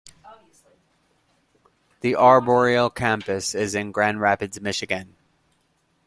The 1.99 2.15
arboreal 2.15 2.89
campus 2.89 3.53
is 3.53 3.75
in 3.75 3.91
Grand 3.91 4.19
Rapids, 4.19 4.59
Michigan. 4.59 5.15